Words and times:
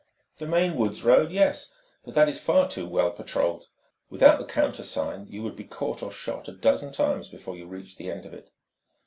"The 0.39 0.47
main 0.47 0.77
woods 0.77 1.03
road, 1.03 1.29
yes: 1.29 1.75
but 2.03 2.15
that 2.15 2.27
is 2.27 2.39
far 2.43 2.67
too 2.67 2.87
well 2.87 3.11
patrolled. 3.11 3.67
Without 4.09 4.39
the 4.39 4.45
countersign, 4.45 5.27
you 5.29 5.43
would 5.43 5.55
be 5.55 5.63
caught 5.63 6.01
or 6.01 6.11
shot 6.11 6.47
a 6.47 6.53
dozen 6.53 6.91
times 6.91 7.27
before 7.29 7.55
you 7.55 7.67
reached 7.67 7.99
the 7.99 8.09
end 8.09 8.25
of 8.25 8.33
it." 8.33 8.49